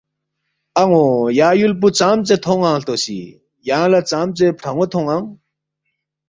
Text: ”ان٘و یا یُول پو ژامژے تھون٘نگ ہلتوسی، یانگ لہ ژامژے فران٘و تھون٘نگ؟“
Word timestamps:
”ان٘و 0.81 1.03
یا 1.39 1.49
یُول 1.59 1.73
پو 1.79 1.87
ژامژے 1.97 2.35
تھون٘نگ 2.43 2.63
ہلتوسی، 2.75 3.19
یانگ 3.67 3.89
لہ 3.91 3.99
ژامژے 4.09 4.47
فران٘و 4.59 4.85
تھون٘نگ؟“ 4.91 5.25